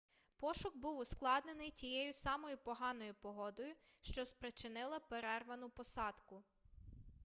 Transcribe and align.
пошук 0.37 0.77
був 0.77 0.97
ускладнений 0.99 1.71
тією 1.71 2.13
самою 2.13 2.57
поганою 2.57 3.13
погодою 3.21 3.75
що 4.01 4.25
спричинила 4.25 4.99
перервану 4.99 5.69
посадку 5.69 6.43